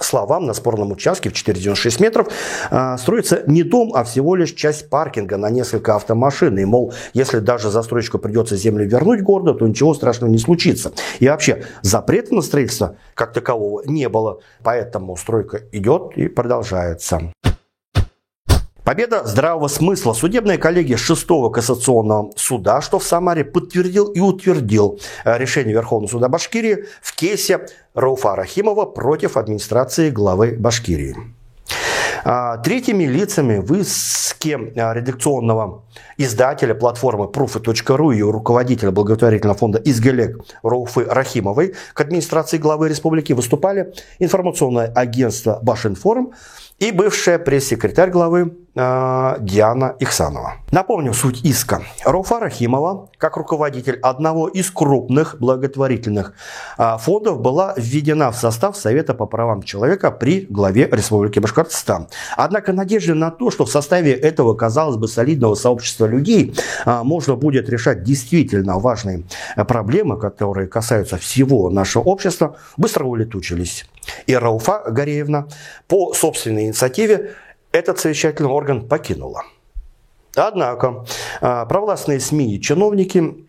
словам, 0.00 0.46
на 0.46 0.54
спорном 0.54 0.92
участке 0.92 1.30
в 1.30 1.32
496 1.32 2.00
метров 2.00 2.28
э, 2.70 2.96
строится 2.98 3.42
не 3.46 3.62
дом, 3.62 3.92
а 3.94 4.04
всего 4.04 4.34
лишь 4.36 4.52
часть 4.52 4.88
паркинга 4.88 5.36
на 5.36 5.50
несколько 5.50 5.96
автомашин. 5.96 6.58
И, 6.58 6.64
мол, 6.64 6.92
если 7.14 7.38
даже 7.38 7.70
застройщику 7.70 8.18
придется 8.18 8.56
землю 8.56 8.86
вернуть 8.86 9.22
городу, 9.22 9.54
то 9.54 9.66
ничего 9.66 9.94
страшного 9.94 10.30
не 10.30 10.38
случится. 10.38 10.92
И 11.18 11.28
вообще, 11.28 11.64
запрета 11.82 12.34
на 12.34 12.42
строительство 12.42 12.96
как 13.14 13.32
такового 13.32 13.82
не 13.84 14.08
было. 14.08 14.40
Поэтому 14.62 15.16
стройка 15.16 15.62
идет 15.72 16.12
и 16.16 16.28
продолжается. 16.28 17.32
Победа 18.88 19.22
здравого 19.26 19.68
смысла. 19.68 20.14
Судебная 20.14 20.56
коллегия 20.56 20.94
6-го 20.94 21.50
кассационного 21.50 22.30
суда, 22.36 22.80
что 22.80 22.98
в 22.98 23.04
Самаре 23.04 23.44
подтвердил 23.44 24.06
и 24.06 24.18
утвердил 24.18 24.98
э, 25.26 25.36
решение 25.36 25.74
Верховного 25.74 26.10
суда 26.10 26.30
Башкирии 26.30 26.86
в 27.02 27.14
кейсе 27.14 27.66
Рауфа 27.92 28.34
Рахимова 28.34 28.86
против 28.86 29.36
администрации 29.36 30.08
главы 30.08 30.56
Башкирии. 30.58 31.14
А, 32.24 32.56
третьими 32.56 33.04
лицами 33.04 33.58
в 33.58 33.74
иске 33.74 34.72
а, 34.76 34.94
редакционного 34.94 35.84
издателя 36.16 36.74
платформы 36.74 37.26
Proof.ru 37.26 38.16
и 38.16 38.22
руководителя 38.22 38.90
благотворительного 38.90 39.58
фонда 39.58 39.82
«Изгелек» 39.84 40.40
Рауфы 40.62 41.04
Рахимовой 41.04 41.74
к 41.92 42.00
администрации 42.00 42.56
главы 42.56 42.88
республики 42.88 43.34
выступали 43.34 43.92
информационное 44.18 44.86
агентство 44.86 45.58
«Башинформ», 45.62 46.32
и 46.78 46.92
бывшая 46.92 47.38
пресс-секретарь 47.38 48.10
главы 48.10 48.40
э, 48.67 48.67
Диана 48.74 49.96
Ихсанова. 49.98 50.54
Напомню 50.70 51.12
суть 51.12 51.44
иска. 51.44 51.82
Руфа 52.04 52.38
Рахимова, 52.38 53.08
как 53.18 53.36
руководитель 53.36 53.98
одного 54.02 54.46
из 54.46 54.70
крупных 54.70 55.38
благотворительных 55.40 56.34
э, 56.76 56.96
фондов, 56.98 57.40
была 57.40 57.74
введена 57.76 58.30
в 58.30 58.36
состав 58.36 58.76
Совета 58.76 59.14
по 59.14 59.26
правам 59.26 59.62
человека 59.62 60.10
при 60.10 60.46
главе 60.48 60.88
Республики 60.92 61.38
Башкортостан. 61.38 62.08
Однако 62.36 62.72
надежды 62.72 63.14
на 63.14 63.30
то, 63.30 63.50
что 63.50 63.64
в 63.64 63.70
составе 63.70 64.12
этого, 64.12 64.54
казалось 64.54 64.96
бы, 64.96 65.08
солидного 65.08 65.54
сообщества 65.54 66.06
людей 66.06 66.54
э, 66.84 67.02
можно 67.02 67.34
будет 67.34 67.68
решать 67.68 68.02
действительно 68.02 68.78
важные 68.78 69.24
проблемы, 69.66 70.18
которые 70.18 70.68
касаются 70.68 71.16
всего 71.16 71.70
нашего 71.70 72.02
общества, 72.04 72.56
быстро 72.76 73.04
улетучились. 73.04 73.86
И 74.26 74.34
Рауфа 74.36 74.82
Гореевна 74.90 75.46
по 75.86 76.12
собственной 76.14 76.66
инициативе 76.66 77.34
этот 77.72 77.98
совещательный 77.98 78.50
орган 78.50 78.88
покинула. 78.88 79.44
Однако 80.36 81.04
а, 81.40 81.66
провластные 81.66 82.20
СМИ 82.20 82.54
и 82.54 82.60
чиновники 82.60 83.47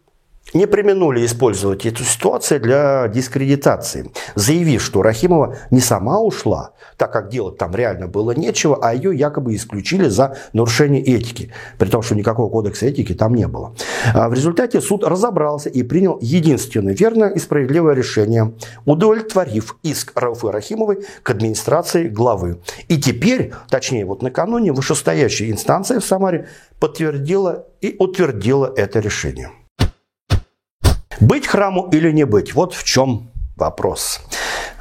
не 0.53 0.67
применули 0.67 1.25
использовать 1.25 1.86
эту 1.86 2.03
ситуацию 2.03 2.60
для 2.60 3.08
дискредитации, 3.08 4.12
заявив, 4.36 4.81
что 4.81 5.01
Рахимова 5.01 5.58
не 5.69 5.79
сама 5.79 6.19
ушла, 6.19 6.72
так 6.98 7.12
как 7.13 7.29
делать 7.29 7.58
там 7.58 7.75
реально 7.75 8.08
было 8.08 8.31
нечего, 8.31 8.79
а 8.81 8.93
ее 8.93 9.15
якобы 9.15 9.55
исключили 9.55 10.08
за 10.08 10.38
нарушение 10.53 11.03
этики, 11.03 11.51
при 11.77 11.89
том, 11.89 12.01
что 12.01 12.15
никакого 12.15 12.50
кодекса 12.50 12.88
этики 12.88 13.13
там 13.13 13.36
не 13.36 13.48
было. 13.48 13.75
А 14.13 14.29
в 14.29 14.34
результате 14.34 14.81
суд 14.81 15.03
разобрался 15.03 15.69
и 15.69 15.84
принял 15.84 16.17
единственное 16.22 16.96
верное 16.96 17.29
и 17.29 17.39
справедливое 17.39 17.93
решение, 17.93 18.53
удовлетворив 18.86 19.77
иск 19.84 20.12
Рауфы 20.15 20.51
Рахимовой 20.51 21.05
к 21.24 21.29
администрации 21.29 22.08
главы. 22.08 22.60
И 22.88 23.00
теперь, 23.00 23.53
точнее 23.69 24.05
вот 24.05 24.22
накануне, 24.22 24.74
вышестоящая 24.74 25.51
инстанция 25.51 26.00
в 26.00 26.05
Самаре 26.05 26.48
подтвердила 26.79 27.65
и 27.81 27.96
утвердила 28.00 28.72
это 28.75 29.00
решение. 29.00 29.51
Быть 31.20 31.48
храму 31.48 31.90
или 31.92 32.12
не 32.12 32.26
быть? 32.26 32.56
Вот 32.56 32.74
в 32.74 32.84
чем 32.86 33.32
вопрос. 33.58 34.22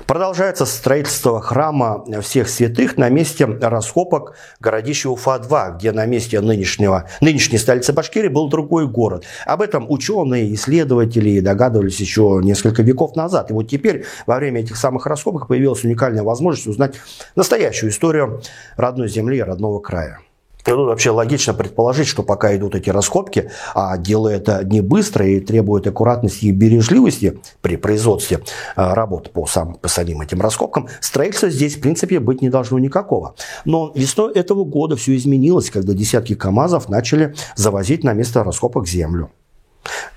Продолжается 0.06 0.64
строительство 0.64 1.40
храма 1.40 2.04
всех 2.22 2.48
святых 2.48 2.96
на 2.96 3.10
месте 3.10 3.44
раскопок 3.44 4.36
городища 4.60 5.10
Уфа-2, 5.10 5.76
где 5.76 5.92
на 5.92 6.06
месте 6.06 6.40
нынешнего, 6.40 7.10
нынешней 7.20 7.58
столицы 7.58 7.92
Башкирии 7.92 8.28
был 8.28 8.48
другой 8.48 8.86
город. 8.86 9.24
Об 9.44 9.60
этом 9.60 9.84
ученые, 9.90 10.54
исследователи 10.54 11.40
догадывались 11.40 12.00
еще 12.00 12.40
несколько 12.42 12.82
веков 12.82 13.16
назад. 13.16 13.50
И 13.50 13.52
вот 13.52 13.64
теперь 13.68 14.06
во 14.26 14.36
время 14.36 14.60
этих 14.60 14.76
самых 14.76 15.06
раскопок 15.06 15.48
появилась 15.48 15.84
уникальная 15.84 16.22
возможность 16.22 16.68
узнать 16.68 16.94
настоящую 17.34 17.90
историю 17.90 18.40
родной 18.76 19.08
земли 19.08 19.38
и 19.38 19.42
родного 19.42 19.80
края. 19.80 20.20
И 20.68 20.70
тут 20.70 20.86
вообще 20.86 21.10
логично 21.10 21.54
предположить, 21.54 22.06
что 22.06 22.22
пока 22.22 22.54
идут 22.54 22.74
эти 22.74 22.90
раскопки, 22.90 23.50
а 23.74 23.96
дело 23.96 24.28
это 24.28 24.62
не 24.64 24.82
быстро 24.82 25.26
и 25.26 25.40
требует 25.40 25.86
аккуратности 25.86 26.44
и 26.44 26.50
бережливости 26.50 27.40
при 27.62 27.76
производстве 27.76 28.40
а, 28.76 28.94
работ 28.94 29.32
по, 29.32 29.46
сам, 29.46 29.76
по 29.76 29.88
самим 29.88 30.20
этим 30.20 30.42
раскопкам, 30.42 30.88
строительства 31.00 31.48
здесь, 31.48 31.76
в 31.76 31.80
принципе, 31.80 32.20
быть 32.20 32.42
не 32.42 32.50
должно 32.50 32.78
никакого. 32.78 33.34
Но 33.64 33.92
весной 33.94 34.34
этого 34.34 34.64
года 34.64 34.94
все 34.96 35.16
изменилось, 35.16 35.70
когда 35.70 35.94
десятки 35.94 36.34
КАМАЗов 36.34 36.90
начали 36.90 37.34
завозить 37.56 38.04
на 38.04 38.12
место 38.12 38.44
раскопок 38.44 38.86
землю. 38.86 39.30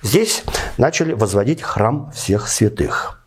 Здесь 0.02 0.44
начали 0.78 1.14
возводить 1.14 1.62
храм 1.62 2.12
всех 2.14 2.50
святых. 2.50 3.24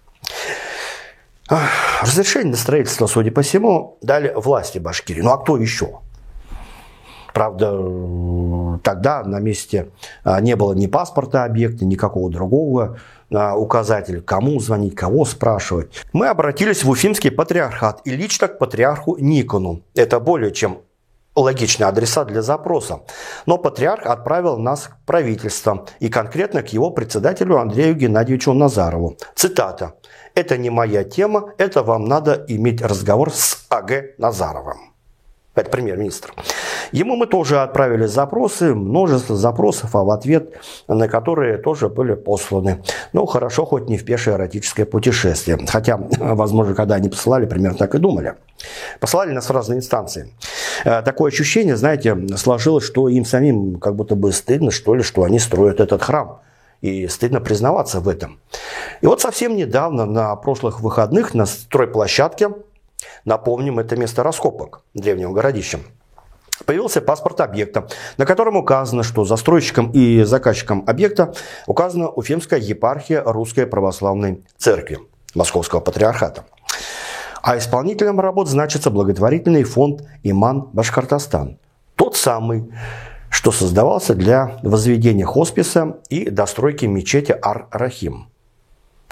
Разрешение 2.02 2.50
на 2.50 2.58
строительство, 2.58 3.06
судя 3.06 3.30
по 3.30 3.40
всему, 3.40 3.96
дали 4.02 4.30
власти 4.36 4.78
Башкирии. 4.78 5.22
Ну 5.22 5.30
а 5.30 5.38
кто 5.38 5.56
еще? 5.56 6.00
Правда, 7.34 8.78
тогда 8.84 9.24
на 9.24 9.40
месте 9.40 9.90
а, 10.22 10.40
не 10.40 10.54
было 10.54 10.72
ни 10.72 10.86
паспорта 10.86 11.42
объекта, 11.42 11.84
никакого 11.84 12.30
другого 12.30 12.98
а, 13.32 13.56
указателя, 13.56 14.20
кому 14.20 14.60
звонить, 14.60 14.94
кого 14.94 15.24
спрашивать. 15.24 15.90
Мы 16.12 16.28
обратились 16.28 16.84
в 16.84 16.90
Уфимский 16.90 17.32
патриархат 17.32 18.02
и 18.04 18.10
лично 18.10 18.46
к 18.46 18.58
патриарху 18.58 19.16
Никону. 19.18 19.82
Это 19.96 20.20
более 20.20 20.52
чем 20.52 20.82
логичный 21.34 21.88
адреса 21.88 22.24
для 22.24 22.40
запроса. 22.40 23.00
Но 23.46 23.58
патриарх 23.58 24.06
отправил 24.06 24.56
нас 24.56 24.86
к 24.86 25.04
правительству 25.04 25.88
и 25.98 26.08
конкретно 26.08 26.62
к 26.62 26.68
его 26.68 26.92
председателю 26.92 27.58
Андрею 27.58 27.96
Геннадьевичу 27.96 28.52
Назарову. 28.52 29.16
Цитата. 29.34 29.94
«Это 30.36 30.56
не 30.56 30.70
моя 30.70 31.02
тема, 31.02 31.52
это 31.58 31.82
вам 31.82 32.04
надо 32.04 32.44
иметь 32.46 32.80
разговор 32.80 33.32
с 33.32 33.66
А.Г. 33.70 34.14
Назаровым» 34.18 34.93
это 35.54 35.70
премьер-министр. 35.70 36.34
Ему 36.90 37.16
мы 37.16 37.26
тоже 37.26 37.60
отправили 37.60 38.06
запросы, 38.06 38.74
множество 38.74 39.36
запросов, 39.36 39.94
а 39.94 40.04
в 40.04 40.10
ответ 40.10 40.54
на 40.88 41.08
которые 41.08 41.58
тоже 41.58 41.88
были 41.88 42.14
посланы. 42.14 42.82
Ну, 43.12 43.26
хорошо, 43.26 43.64
хоть 43.64 43.88
не 43.88 43.96
в 43.96 44.04
пешее 44.04 44.36
эротическое 44.36 44.86
путешествие. 44.86 45.58
Хотя, 45.66 45.96
возможно, 45.96 46.74
когда 46.74 46.96
они 46.96 47.08
посылали, 47.08 47.46
примерно 47.46 47.78
так 47.78 47.94
и 47.94 47.98
думали. 47.98 48.34
Посылали 49.00 49.32
нас 49.32 49.48
в 49.48 49.52
разные 49.52 49.78
инстанции. 49.78 50.32
Э, 50.84 51.02
такое 51.02 51.30
ощущение, 51.30 51.76
знаете, 51.76 52.16
сложилось, 52.36 52.84
что 52.84 53.08
им 53.08 53.24
самим 53.24 53.78
как 53.78 53.94
будто 53.94 54.16
бы 54.16 54.32
стыдно, 54.32 54.70
что 54.70 54.94
ли, 54.94 55.02
что 55.02 55.22
они 55.22 55.38
строят 55.38 55.80
этот 55.80 56.02
храм. 56.02 56.40
И 56.80 57.08
стыдно 57.08 57.40
признаваться 57.40 58.00
в 58.00 58.08
этом. 58.08 58.40
И 59.00 59.06
вот 59.06 59.20
совсем 59.20 59.56
недавно, 59.56 60.04
на 60.04 60.36
прошлых 60.36 60.80
выходных, 60.80 61.32
на 61.32 61.46
стройплощадке 61.46 62.50
Напомним, 63.24 63.78
это 63.78 63.96
место 63.96 64.22
раскопок 64.22 64.82
древнего 64.94 65.32
городища. 65.32 65.80
Появился 66.66 67.00
паспорт 67.00 67.40
объекта, 67.40 67.88
на 68.16 68.26
котором 68.26 68.56
указано, 68.56 69.02
что 69.02 69.24
застройщиком 69.24 69.90
и 69.90 70.22
заказчиком 70.22 70.84
объекта 70.86 71.34
указана 71.66 72.08
Уфимская 72.08 72.60
епархия 72.60 73.22
Русской 73.24 73.66
Православной 73.66 74.44
Церкви 74.56 74.98
Московского 75.34 75.80
Патриархата. 75.80 76.44
А 77.42 77.58
исполнителем 77.58 78.20
работ 78.20 78.48
значится 78.48 78.90
благотворительный 78.90 79.64
фонд 79.64 80.04
«Иман 80.22 80.70
Башкортостан». 80.72 81.58
Тот 81.96 82.16
самый, 82.16 82.72
что 83.30 83.52
создавался 83.52 84.14
для 84.14 84.58
возведения 84.62 85.26
хосписа 85.26 85.98
и 86.08 86.30
достройки 86.30 86.86
мечети 86.86 87.36
Ар-Рахим– 87.42 88.28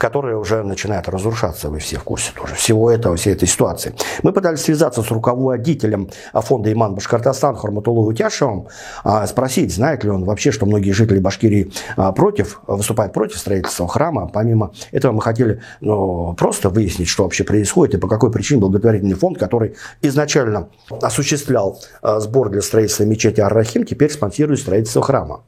которая 0.03 0.37
уже 0.37 0.65
начинает 0.65 1.09
разрушаться, 1.09 1.71
вы 1.71 1.79
все 1.79 1.97
в 1.97 2.03
курсе 2.03 2.33
тоже, 2.35 2.57
всего 2.57 2.91
этого, 2.91 3.15
всей 3.15 3.35
этой 3.35 3.47
ситуации. 3.47 3.95
Мы 4.25 4.33
пытались 4.33 4.63
связаться 4.63 5.01
с 5.01 5.11
руководителем 5.13 6.11
фонда 6.33 6.73
«Иман 6.73 6.97
Башкортостан» 6.97 7.55
Хорматулу 7.55 8.05
Утяшевым, 8.09 8.67
а, 9.05 9.25
спросить, 9.29 9.73
знает 9.73 10.03
ли 10.03 10.11
он 10.11 10.25
вообще, 10.25 10.51
что 10.51 10.67
многие 10.67 10.91
жители 10.91 11.21
Башкирии 11.21 11.73
а, 11.97 12.11
против, 12.11 12.61
выступают 12.67 13.13
против 13.13 13.39
строительства 13.39 13.87
храма. 13.87 14.27
Помимо 14.27 14.73
этого 14.91 15.13
мы 15.13 15.23
хотели 15.23 15.63
ну, 15.81 16.35
просто 16.37 16.69
выяснить, 16.69 17.07
что 17.07 17.23
вообще 17.23 17.45
происходит 17.45 17.95
и 17.95 17.99
по 17.99 18.09
какой 18.09 18.33
причине 18.33 18.61
благотворительный 18.61 19.15
фонд, 19.15 19.39
который 19.39 19.77
изначально 20.03 20.69
осуществлял 21.01 21.79
а, 22.03 22.19
сбор 22.19 22.49
для 22.49 22.63
строительства 22.63 23.05
мечети 23.05 23.41
Ар-Рахим, 23.41 23.85
теперь 23.85 24.11
спонсирует 24.11 24.59
строительство 24.59 25.01
храма 25.01 25.45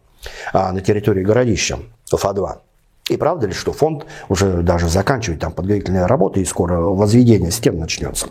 на 0.55 0.81
территории 0.81 1.25
городища 1.25 1.81
Уфа-2. 2.13 2.61
И 3.11 3.17
правда 3.19 3.47
ли, 3.47 3.53
что 3.53 3.73
фонд 3.73 4.07
уже 4.31 4.63
даже 4.63 4.89
заканчивает 4.89 5.41
там 5.41 5.53
подготовительные 5.53 6.07
работы 6.07 6.41
и 6.41 6.45
скоро 6.45 6.81
возведение 6.81 7.51
стен 7.51 7.79
начнется. 7.79 8.29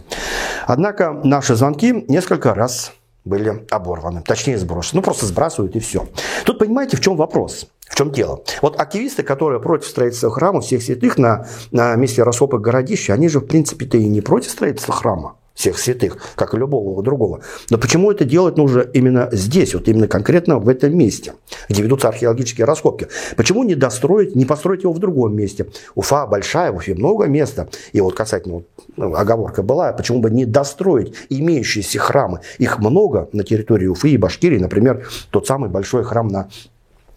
Однако 0.65 1.11
наши 1.23 1.55
звонки 1.55 2.05
несколько 2.07 2.55
раз 2.55 2.91
были 3.23 3.65
оборваны, 3.69 4.21
точнее 4.21 4.57
сброшены. 4.57 4.99
Ну, 4.99 5.03
просто 5.03 5.27
сбрасывают 5.27 5.75
и 5.75 5.79
все. 5.79 6.07
Тут 6.45 6.59
понимаете, 6.59 6.97
в 6.97 7.01
чем 7.01 7.15
вопрос? 7.15 7.67
В 7.87 7.95
чем 7.95 8.11
дело? 8.11 8.41
Вот 8.61 8.79
активисты, 8.79 9.21
которые 9.21 9.61
против 9.61 9.87
строительства 9.87 10.31
храма 10.31 10.61
всех 10.61 10.81
святых 10.81 11.17
на, 11.17 11.45
на 11.71 11.95
месте 11.95 12.23
раскопок 12.23 12.61
городища, 12.61 13.13
они 13.13 13.29
же, 13.29 13.39
в 13.39 13.45
принципе-то, 13.45 13.97
и 13.97 14.07
не 14.07 14.21
против 14.21 14.51
строительства 14.51 14.93
храма 14.93 15.35
всех 15.53 15.77
святых, 15.77 16.17
как 16.35 16.53
и 16.53 16.57
любого 16.57 17.01
другого. 17.03 17.41
Но 17.69 17.77
почему 17.77 18.11
это 18.11 18.25
делать 18.25 18.57
нужно 18.57 18.81
именно 18.81 19.29
здесь, 19.31 19.73
вот 19.73 19.87
именно 19.87 20.07
конкретно 20.07 20.59
в 20.59 20.67
этом 20.67 20.97
месте, 20.97 21.33
где 21.69 21.81
ведутся 21.81 22.09
археологические 22.09 22.65
раскопки? 22.65 23.07
Почему 23.35 23.63
не 23.63 23.75
достроить, 23.75 24.35
не 24.35 24.45
построить 24.45 24.83
его 24.83 24.93
в 24.93 24.99
другом 24.99 25.35
месте? 25.35 25.67
Уфа 25.95 26.25
большая, 26.25 26.71
в 26.71 26.77
Уфе 26.77 26.95
много 26.95 27.25
места. 27.25 27.69
И 27.91 28.01
вот 28.01 28.15
касательно, 28.15 28.63
ну, 28.97 29.13
оговорка 29.15 29.63
была, 29.63 29.93
почему 29.93 30.19
бы 30.19 30.31
не 30.31 30.45
достроить 30.45 31.13
имеющиеся 31.29 31.99
храмы? 31.99 32.39
Их 32.57 32.79
много 32.79 33.29
на 33.31 33.43
территории 33.43 33.87
Уфы 33.87 34.09
и 34.09 34.17
Башкирии. 34.17 34.59
Например, 34.59 35.07
тот 35.29 35.47
самый 35.47 35.69
большой 35.69 36.03
храм 36.03 36.27
на 36.27 36.49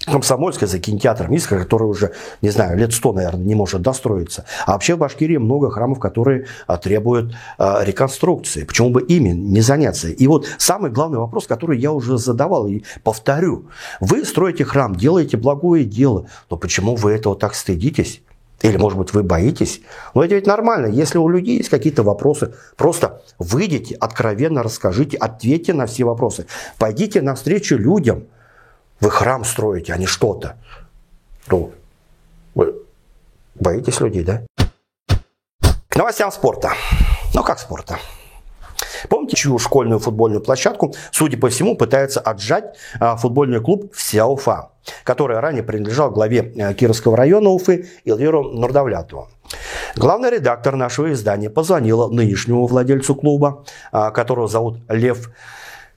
Комсомольская 0.06 0.68
за 0.68 0.78
кинотеатром 0.78 1.32
есть, 1.32 1.46
который 1.48 1.84
уже, 1.84 2.12
не 2.40 2.50
знаю, 2.50 2.78
лет 2.78 2.94
сто, 2.94 3.12
наверное, 3.12 3.44
не 3.44 3.54
может 3.56 3.82
достроиться. 3.82 4.44
А 4.64 4.72
вообще 4.72 4.94
в 4.94 4.98
Башкирии 4.98 5.36
много 5.36 5.68
храмов, 5.70 5.98
которые 5.98 6.46
а, 6.68 6.76
требуют 6.76 7.34
а, 7.58 7.82
реконструкции. 7.82 8.64
Почему 8.64 8.90
бы 8.90 9.02
ими 9.02 9.30
не 9.30 9.60
заняться? 9.60 10.08
И 10.08 10.26
вот 10.28 10.46
самый 10.58 10.92
главный 10.92 11.18
вопрос, 11.18 11.48
который 11.48 11.78
я 11.78 11.92
уже 11.92 12.18
задавал 12.18 12.68
и 12.68 12.84
повторю. 13.02 13.66
Вы 14.00 14.24
строите 14.24 14.64
храм, 14.64 14.94
делаете 14.94 15.36
благое 15.36 15.84
дело, 15.84 16.26
но 16.50 16.56
почему 16.56 16.94
вы 16.94 17.12
этого 17.12 17.34
так 17.34 17.54
стыдитесь? 17.54 18.22
Или, 18.62 18.76
может 18.76 18.98
быть, 18.98 19.12
вы 19.12 19.22
боитесь? 19.22 19.80
Но 20.14 20.24
это 20.24 20.36
ведь 20.36 20.46
нормально. 20.46 20.86
Если 20.86 21.18
у 21.18 21.28
людей 21.28 21.58
есть 21.58 21.68
какие-то 21.68 22.04
вопросы, 22.04 22.54
просто 22.76 23.22
выйдите, 23.38 23.96
откровенно 23.96 24.62
расскажите, 24.62 25.16
ответьте 25.16 25.74
на 25.74 25.86
все 25.86 26.04
вопросы. 26.04 26.46
Пойдите 26.78 27.22
навстречу 27.22 27.76
людям– 27.76 28.24
вы 29.00 29.10
храм 29.10 29.44
строите, 29.44 29.92
а 29.92 29.96
не 29.96 30.06
что-то. 30.06 30.56
Ну, 31.48 31.72
вы 32.54 32.74
боитесь 33.54 34.00
людей, 34.00 34.24
да? 34.24 34.42
К 35.88 35.96
новостям 35.96 36.30
спорта. 36.32 36.72
Ну, 37.34 37.42
как 37.42 37.58
спорта? 37.58 37.98
Помните, 39.08 39.36
чью 39.36 39.58
школьную 39.58 39.98
футбольную 39.98 40.40
площадку, 40.40 40.94
судя 41.10 41.38
по 41.38 41.48
всему, 41.48 41.76
пытается 41.76 42.20
отжать 42.20 42.76
а, 42.98 43.16
футбольный 43.16 43.60
клуб 43.60 43.92
«Вся 43.94 44.26
Уфа», 44.26 44.70
который 45.04 45.38
ранее 45.38 45.62
принадлежал 45.62 46.10
главе 46.10 46.52
а, 46.58 46.74
Кировского 46.74 47.16
района 47.16 47.50
Уфы 47.50 47.88
Илвиру 48.04 48.42
Нурдавлятову. 48.42 49.28
Главный 49.94 50.30
редактор 50.30 50.76
нашего 50.76 51.12
издания 51.12 51.50
позвонила 51.50 52.08
нынешнему 52.08 52.66
владельцу 52.66 53.14
клуба, 53.14 53.64
а, 53.92 54.10
которого 54.10 54.48
зовут 54.48 54.80
Лев 54.88 55.30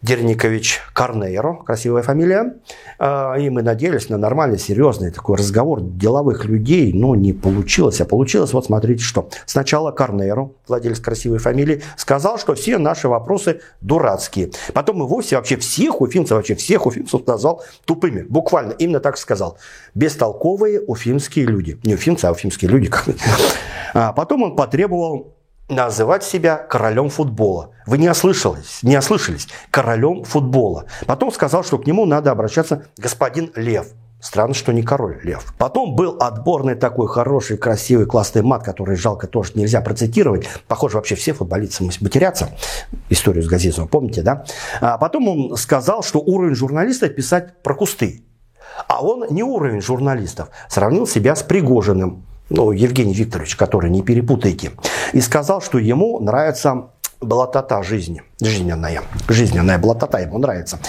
Дерникович 0.01 0.79
Карнейро, 0.93 1.55
красивая 1.65 2.03
фамилия. 2.03 2.55
А, 2.99 3.35
и 3.35 3.49
мы 3.49 3.61
надеялись 3.63 4.07
на 4.09 4.17
нормальный, 4.17 4.57
серьезный 4.57 5.11
такой 5.11 5.37
разговор 5.37 5.81
деловых 5.81 6.45
людей, 6.45 6.93
но 6.93 7.15
не 7.15 7.33
получилось. 7.33 7.99
А 7.99 8.05
получилось, 8.05 8.53
вот 8.53 8.65
смотрите 8.65 9.03
что. 9.03 9.29
Сначала 9.45 9.91
Карнейро, 9.91 10.51
владелец 10.67 10.99
красивой 10.99 11.39
фамилии, 11.39 11.81
сказал, 11.97 12.39
что 12.39 12.55
все 12.55 12.77
наши 12.77 13.09
вопросы 13.09 13.59
дурацкие. 13.81 14.51
Потом 14.73 15.03
и 15.03 15.05
вовсе 15.05 15.35
вообще 15.35 15.57
всех 15.57 15.99
уфимцев, 15.99 16.37
вообще 16.37 16.55
всех 16.55 16.85
уфимцев 16.85 17.27
назвал 17.27 17.63
тупыми. 17.83 18.21
Буквально, 18.21 18.71
именно 18.71 19.01
так 19.01 19.17
сказал. 19.17 19.57
Бестолковые 19.95 20.79
уфимские 20.79 21.45
люди. 21.45 21.77
Не 21.83 21.95
уфимцы, 21.95 22.25
а 22.25 22.31
уфимские 22.31 22.71
люди. 22.71 22.89
А 23.93 24.13
потом 24.13 24.43
он 24.43 24.55
потребовал 24.55 25.33
называть 25.69 26.23
себя 26.23 26.57
королем 26.57 27.09
футбола. 27.09 27.71
Вы 27.85 27.97
не 27.97 28.09
ослышались, 28.09 28.83
не 28.83 28.97
ослышались. 28.97 29.47
Королем 29.71 30.23
футбола. 30.23 30.85
Потом 31.05 31.31
сказал, 31.31 31.63
что 31.63 31.77
к 31.77 31.87
нему 31.87 32.05
надо 32.05 32.31
обращаться 32.31 32.85
господин 32.97 33.51
Лев. 33.55 33.87
Странно, 34.21 34.53
что 34.53 34.73
не 34.73 34.83
король 34.83 35.21
Лев. 35.23 35.53
Потом 35.57 35.95
был 35.95 36.17
отборный 36.19 36.75
такой 36.75 37.07
хороший, 37.07 37.57
красивый, 37.57 38.05
классный 38.05 38.41
мат, 38.41 38.63
который 38.63 38.97
жалко 38.97 39.27
тоже 39.27 39.53
нельзя 39.55 39.79
процитировать. 39.79 40.45
Похоже, 40.67 40.97
вообще 40.97 41.15
все 41.15 41.31
футболисты 41.31 41.85
матерятся. 42.01 42.49
Историю 43.09 43.43
с 43.43 43.47
Газизовым, 43.47 43.87
помните, 43.87 44.21
да? 44.21 44.43
А 44.81 44.97
потом 44.97 45.27
он 45.29 45.55
сказал, 45.55 46.03
что 46.03 46.19
уровень 46.19 46.55
журналиста 46.55 47.07
писать 47.07 47.61
про 47.63 47.73
кусты. 47.75 48.25
А 48.87 49.03
он 49.03 49.25
не 49.29 49.43
уровень 49.43 49.81
журналистов. 49.81 50.49
Сравнил 50.67 51.07
себя 51.07 51.35
с 51.35 51.43
Пригожиным 51.43 52.25
ну, 52.49 52.71
Евгений 52.71 53.13
Викторович, 53.13 53.55
который, 53.55 53.89
не 53.89 54.01
перепутайте, 54.01 54.71
и 55.13 55.21
сказал, 55.21 55.61
что 55.61 55.77
ему 55.77 56.19
нравится 56.19 56.89
блатота 57.21 57.83
жизни, 57.83 58.23
жизненная, 58.41 59.01
жизненная 59.27 59.77
блатота 59.77 60.19
ему 60.19 60.37
нравится. 60.37 60.79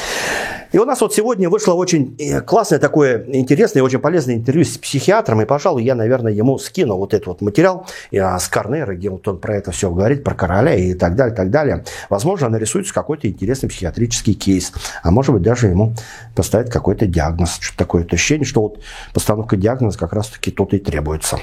И 0.72 0.78
у 0.78 0.84
нас 0.84 1.00
вот 1.00 1.12
сегодня 1.12 1.50
вышло 1.50 1.74
очень 1.74 2.14
э, 2.18 2.40
классное 2.42 2.78
такое 2.78 3.24
интересное, 3.26 3.82
очень 3.82 3.98
полезное 3.98 4.36
интервью 4.36 4.64
с 4.64 4.78
психиатром, 4.78 5.42
и, 5.42 5.44
пожалуй, 5.44 5.82
я, 5.82 5.96
наверное, 5.96 6.32
ему 6.32 6.58
скину 6.58 6.96
вот 6.96 7.12
этот 7.12 7.26
вот 7.26 7.40
материал 7.40 7.86
с 8.12 8.48
Корнера, 8.48 8.94
где 8.94 9.10
вот 9.10 9.26
он 9.26 9.38
про 9.38 9.56
это 9.56 9.72
все 9.72 9.90
говорит, 9.90 10.22
про 10.22 10.34
короля 10.34 10.74
и 10.76 10.94
так 10.94 11.16
далее, 11.16 11.34
так 11.34 11.50
далее. 11.50 11.84
Возможно, 12.08 12.48
нарисуется 12.48 12.94
какой-то 12.94 13.28
интересный 13.28 13.68
психиатрический 13.68 14.34
кейс, 14.34 14.72
а 15.02 15.10
может 15.10 15.34
быть, 15.34 15.42
даже 15.42 15.66
ему 15.66 15.94
поставят 16.36 16.70
какой-то 16.70 17.06
диагноз. 17.06 17.58
Что-то 17.58 17.78
такое 17.78 18.04
ощущение, 18.04 18.46
что 18.46 18.62
вот 18.62 18.80
постановка 19.12 19.56
диагноза 19.56 19.98
как 19.98 20.12
раз-таки 20.12 20.52
тут 20.52 20.72
и 20.74 20.78
требуется. 20.78 21.40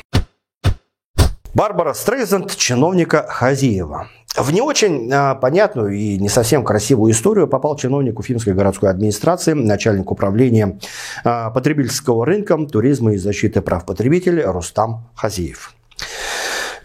Барбара 1.58 1.96
Стрейзенд, 1.96 2.56
чиновника 2.56 3.26
Хазиева. 3.28 4.10
В 4.36 4.54
не 4.54 4.62
очень 4.62 5.12
а, 5.12 5.34
понятную 5.34 5.90
и 5.90 6.20
не 6.20 6.30
совсем 6.30 6.64
красивую 6.64 7.12
историю 7.12 7.48
попал 7.48 7.76
чиновник 7.76 8.20
Уфимской 8.20 8.54
городской 8.54 8.92
администрации, 8.92 9.54
начальник 9.54 10.12
управления 10.12 10.78
а, 11.24 11.50
потребительского 11.50 12.28
рынка, 12.28 12.60
туризма 12.72 13.14
и 13.14 13.18
защиты 13.18 13.62
прав 13.62 13.88
потребителей 13.88 14.44
Рустам 14.44 15.10
Хазиев. 15.16 15.74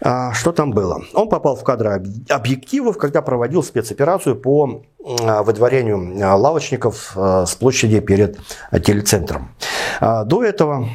А, 0.01 0.33
что 0.33 0.51
там 0.51 0.71
было? 0.71 1.03
Он 1.13 1.29
попал 1.29 1.55
в 1.55 1.63
кадры 1.63 2.03
объективов, 2.27 2.97
когда 2.97 3.21
проводил 3.21 3.61
спецоперацию 3.61 4.35
по 4.35 4.81
а, 5.21 5.43
выдворению 5.43 6.17
а, 6.19 6.35
лавочников 6.35 7.11
а, 7.15 7.45
с 7.45 7.53
площади 7.53 7.99
перед 7.99 8.39
телецентром. 8.83 9.49
До 10.01 10.43
этого 10.43 10.89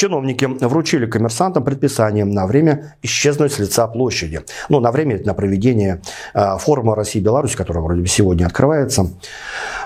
Чиновники 0.00 0.46
вручили 0.46 1.04
коммерсантам 1.04 1.62
предписание 1.62 2.24
на 2.24 2.46
время 2.46 2.96
исчезнуть 3.02 3.52
с 3.52 3.58
лица 3.58 3.86
площади. 3.86 4.40
Ну, 4.70 4.80
на 4.80 4.92
время 4.92 5.20
на 5.26 5.34
проведение 5.34 6.00
э, 6.32 6.56
форума 6.56 6.94
России-Беларусь, 6.94 7.54
который 7.54 7.82
вроде 7.82 8.00
бы 8.00 8.06
сегодня 8.06 8.46
открывается. 8.46 9.08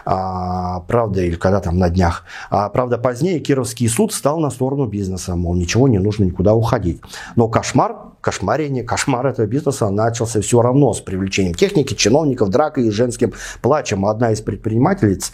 А, 0.05 0.85
правда, 0.87 1.21
или 1.21 1.35
когда 1.35 1.59
там 1.59 1.79
на 1.79 1.91
днях. 1.91 2.27
А, 2.49 2.69
правда, 2.69 2.97
позднее 2.97 3.41
Кировский 3.41 3.89
суд 3.89 4.13
стал 4.13 4.39
на 4.39 4.51
сторону 4.51 4.87
бизнеса. 4.87 5.35
Мол, 5.35 5.57
ничего 5.57 5.89
не 5.89 5.99
нужно 5.99 6.23
никуда 6.23 6.55
уходить. 6.55 7.01
Но 7.35 7.49
кошмар, 7.49 7.97
кошмарение, 8.25 8.83
кошмар 8.83 9.27
этого 9.27 9.47
бизнеса 9.47 9.91
начался 9.91 10.41
все 10.41 10.63
равно 10.63 10.95
с 10.95 11.01
привлечением 11.01 11.55
техники, 11.55 11.93
чиновников, 11.93 12.49
дракой 12.49 12.87
и 12.87 12.91
женским 12.91 13.35
плачем. 13.61 14.07
Одна 14.07 14.33
из 14.33 14.41
предпринимательниц 14.41 15.31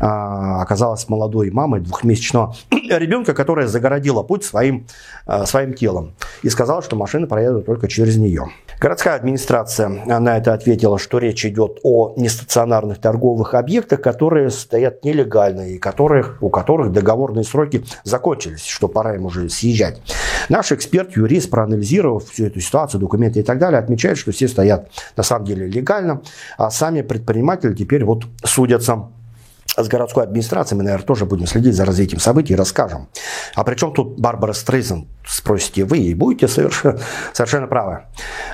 а, 0.00 0.60
оказалась 0.60 1.08
молодой 1.08 1.52
мамой 1.52 1.80
двухмесячного 1.80 2.56
ребенка, 2.70 3.32
которая 3.32 3.68
загородила 3.68 4.24
путь 4.24 4.42
своим, 4.44 4.88
а, 5.24 5.46
своим 5.46 5.74
телом 5.74 6.14
и 6.42 6.50
сказала, 6.50 6.82
что 6.82 6.96
машины 6.96 7.28
проедут 7.28 7.64
только 7.64 7.86
через 7.86 8.16
нее. 8.16 8.48
Городская 8.82 9.14
администрация 9.14 9.88
на 9.88 10.38
это 10.38 10.54
ответила, 10.54 10.98
что 10.98 11.18
речь 11.18 11.46
идет 11.46 11.78
о 11.84 12.14
нестационарных 12.16 12.98
торговых 12.98 13.54
объектах, 13.54 14.02
которые 14.02 14.50
стоят 14.50 15.04
нелегально 15.04 15.68
и 15.68 15.78
которых, 15.78 16.38
у 16.42 16.50
которых 16.50 16.90
договорные 16.90 17.44
сроки 17.44 17.84
закончились, 18.02 18.66
что 18.66 18.88
пора 18.88 19.14
им 19.14 19.26
уже 19.26 19.48
съезжать. 19.50 20.02
Наш 20.48 20.72
эксперт, 20.72 21.16
юрист, 21.16 21.48
проанализировав 21.48 22.28
всю 22.28 22.46
эту 22.46 22.58
ситуацию, 22.58 23.00
документы 23.00 23.38
и 23.38 23.44
так 23.44 23.60
далее, 23.60 23.78
отмечает, 23.78 24.18
что 24.18 24.32
все 24.32 24.48
стоят 24.48 24.90
на 25.16 25.22
самом 25.22 25.44
деле 25.44 25.68
легально, 25.68 26.20
а 26.58 26.68
сами 26.72 27.02
предприниматели 27.02 27.74
теперь 27.74 28.04
вот 28.04 28.24
судятся 28.44 29.10
с 29.76 29.88
городской 29.88 30.24
администрацией 30.24 30.76
мы, 30.76 30.84
наверное, 30.84 31.06
тоже 31.06 31.24
будем 31.24 31.46
следить 31.46 31.74
за 31.74 31.86
развитием 31.86 32.20
событий 32.20 32.52
и 32.52 32.56
расскажем. 32.56 33.08
А 33.54 33.64
при 33.64 33.74
чем 33.74 33.94
тут 33.94 34.20
Барбара 34.20 34.52
Стрейзен, 34.52 35.08
спросите 35.26 35.84
вы, 35.84 35.98
и 35.98 36.14
будете 36.14 36.46
совершенно, 36.46 36.98
совершенно 37.32 37.66
правы. 37.66 38.02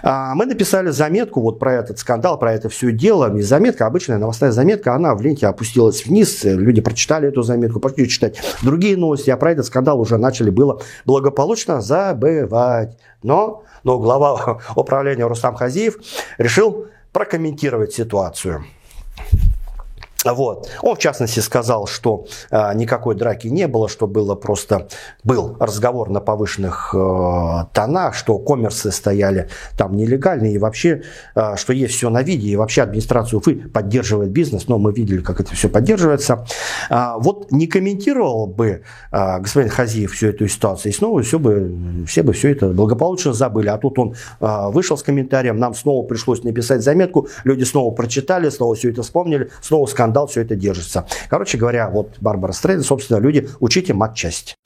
А, 0.03 0.35
мы 0.37 0.47
написали 0.47 0.91
заметку 0.91 1.41
вот 1.41 1.59
про 1.59 1.75
этот 1.75 1.99
скандал, 1.99 2.39
про 2.39 2.53
это 2.53 2.69
все 2.69 2.93
дело. 2.93 3.37
И 3.37 3.43
заметка, 3.43 3.87
обычная 3.87 4.19
новостная 4.19 4.53
заметка, 4.53 4.95
она 4.95 5.15
в 5.17 5.21
ленте 5.21 5.49
опустилась 5.49 6.07
вниз. 6.07 6.45
Люди 6.45 6.81
прочитали 6.81 7.29
эту 7.29 7.43
заметку, 7.43 7.81
пошли 7.81 8.09
читать 8.09 8.41
другие 8.63 8.97
новости, 8.97 9.31
а 9.31 9.37
про 9.37 9.51
этот 9.51 9.67
скандал 9.67 10.01
уже 10.01 10.19
начали 10.19 10.51
было 10.51 10.81
благополучно 11.05 11.81
забывать. 11.81 12.97
Но, 13.25 13.65
но 13.83 13.99
глава 13.99 14.61
управления 14.77 15.27
Рустам 15.27 15.57
Хазиев 15.57 15.97
решил 16.39 16.87
прокомментировать 17.13 17.93
ситуацию. 17.93 18.65
Вот. 20.35 20.69
Он, 20.83 20.97
в 20.97 20.99
частности, 20.99 21.41
сказал, 21.41 21.87
что 21.87 22.27
э, 22.51 22.75
никакой 22.75 23.15
драки 23.15 23.49
не 23.49 23.67
было, 23.67 23.89
что 23.89 24.07
было 24.07 24.35
просто 24.35 24.89
был 25.25 25.57
разговор 25.59 26.11
на 26.11 26.21
повышенных 26.21 26.95
э, 26.95 27.65
тонах, 27.73 28.15
что 28.15 28.39
коммерсы 28.39 28.91
стояли 28.91 29.49
там 29.77 29.97
нелегальные 29.97 30.55
и 30.55 30.59
вообще, 30.59 31.03
э, 31.35 31.57
что 31.57 31.73
есть 31.73 31.95
все 31.95 32.11
на 32.11 32.23
виде, 32.23 32.49
и 32.49 32.57
вообще 32.57 32.83
администрация 32.83 33.39
Уфы 33.39 33.57
поддерживает 33.57 34.31
бизнес, 34.31 34.69
но 34.69 34.79
мы 34.79 34.93
видели, 34.93 35.21
как 35.21 35.41
это 35.41 35.55
все 35.55 35.69
поддерживается. 35.69 36.47
Э, 36.91 37.15
вот 37.19 37.51
не 37.53 37.67
комментировал 37.67 38.47
бы 38.47 38.83
э, 39.13 39.39
господин 39.41 39.71
Хазиев 39.71 40.13
всю 40.13 40.29
эту 40.29 40.49
ситуацию, 40.49 40.93
и 40.93 40.95
снова 40.95 41.23
все 41.23 41.39
бы, 41.39 42.05
все 42.07 42.23
бы 42.23 42.33
все 42.33 42.53
это 42.53 42.69
благополучно 42.69 43.33
забыли. 43.33 43.69
А 43.69 43.79
тут 43.79 43.99
он 43.99 44.15
э, 44.41 44.71
вышел 44.71 44.97
с 44.97 45.03
комментарием, 45.03 45.59
нам 45.59 45.75
снова 45.75 46.07
пришлось 46.07 46.43
написать 46.43 46.83
заметку, 46.83 47.29
люди 47.45 47.65
снова 47.65 47.95
прочитали, 47.95 48.49
снова 48.51 48.75
все 48.75 48.91
это 48.91 49.03
вспомнили, 49.03 49.51
снова 49.63 49.87
скандал 49.87 50.18
скандал, 50.19 50.27
все 50.27 50.41
это 50.43 50.57
держится. 50.57 51.07
Короче 51.29 51.59
говоря, 51.59 51.89
вот 51.89 52.17
Барбара 52.21 52.53
Стрейн, 52.53 52.83
собственно, 52.83 53.19
люди, 53.19 53.49
учите 53.61 53.95
матчасть. 53.95 54.57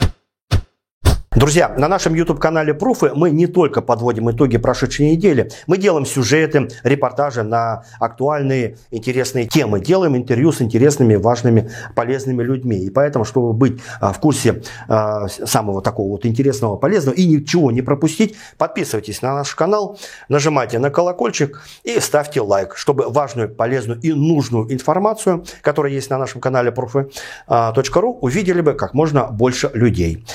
Друзья, 1.35 1.73
на 1.79 1.88
нашем 1.88 2.12
YouTube-канале 2.12 2.75
Пруфы 2.75 3.12
мы 3.14 3.31
не 3.31 3.47
только 3.47 3.81
подводим 3.81 4.31
итоги 4.31 4.59
прошедшей 4.59 5.12
недели, 5.12 5.51
мы 5.66 5.79
делаем 5.79 6.05
сюжеты, 6.05 6.68
репортажи 6.83 7.42
на 7.42 7.85
актуальные, 7.99 8.77
интересные 8.90 9.47
темы, 9.47 9.81
делаем 9.81 10.14
интервью 10.14 10.53
с 10.53 10.61
интересными, 10.61 11.14
важными, 11.14 11.71
полезными 11.95 12.42
людьми. 12.42 12.77
И 12.77 12.90
поэтому, 12.90 13.25
чтобы 13.25 13.55
быть 13.55 13.81
а, 13.99 14.12
в 14.12 14.21
курсе 14.21 14.62
а, 14.88 15.27
самого 15.27 15.81
такого 15.81 16.11
вот 16.11 16.27
интересного, 16.27 16.77
полезного 16.77 17.14
и 17.14 17.25
ничего 17.25 17.71
не 17.71 17.81
пропустить, 17.81 18.37
подписывайтесь 18.59 19.23
на 19.23 19.35
наш 19.37 19.55
канал, 19.55 19.99
нажимайте 20.29 20.79
на 20.79 20.90
колокольчик 20.90 21.62
и 21.83 21.99
ставьте 21.99 22.42
лайк, 22.42 22.77
чтобы 22.77 23.09
важную, 23.09 23.49
полезную 23.49 23.99
и 24.01 24.12
нужную 24.12 24.71
информацию, 24.71 25.47
которая 25.62 25.95
есть 25.95 26.11
на 26.11 26.18
нашем 26.18 26.42
канале 26.42 26.71
Пруфы.ру, 26.73 27.09
а, 27.47 27.73
увидели 28.21 28.61
бы 28.61 28.75
как 28.75 28.92
можно 28.92 29.29
больше 29.29 29.71
людей. 29.73 30.27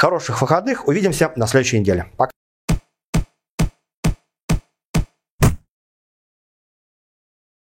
Хороших 0.00 0.40
выходных. 0.40 0.88
Увидимся 0.88 1.30
на 1.36 1.46
следующей 1.46 1.78
неделе. 1.78 2.06
Пока. 2.16 2.32